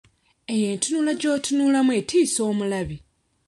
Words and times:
Eyo 0.53 0.65
entunula 0.73 1.11
gy'otunulamu 1.21 1.91
etiisa 1.99 2.39
omulabi. 2.51 2.97